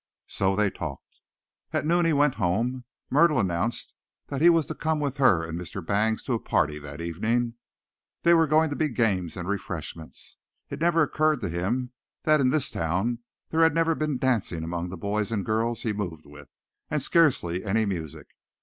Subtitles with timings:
[0.25, 1.19] So they talked.
[1.71, 2.85] At noon he went home.
[3.11, 3.93] Myrtle announced
[4.29, 5.85] that he was to come with her and Mr.
[5.85, 7.53] Bangs to a party that evening.
[8.23, 10.37] There were going to be games and refreshments.
[10.71, 11.91] It never occurred to him
[12.23, 13.19] that in this town
[13.51, 16.49] there had never been dancing among the boys and girls he moved with,
[16.89, 18.25] and scarcely any music.